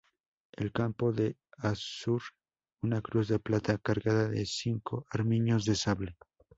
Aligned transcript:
En 0.53 0.69
campo 0.69 1.11
de 1.13 1.37
azur, 1.59 2.23
una 2.81 3.03
cruz 3.03 3.27
de 3.27 3.37
plata 3.37 3.77
cargada 3.77 4.27
de 4.29 4.47
cinco 4.47 5.05
armiños 5.11 5.63
de 5.63 5.75
sable. 5.75 6.17